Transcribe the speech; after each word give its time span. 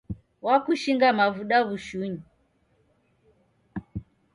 Wakushinga 0.45 1.05
mavuda 1.19 1.57
w'ushunyi 1.67 2.21